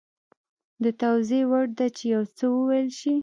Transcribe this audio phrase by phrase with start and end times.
[0.83, 3.13] د توضیح وړ ده چې یو څه وویل شي